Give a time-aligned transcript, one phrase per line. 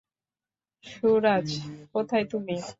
[0.83, 1.47] সুরাজ,
[1.93, 2.55] কোথায় তুমি?